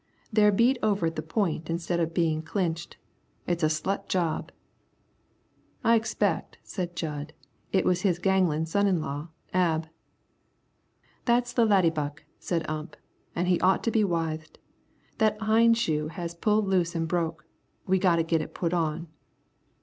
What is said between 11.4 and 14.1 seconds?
the laddiebuck," said Ump, "an' he ought to be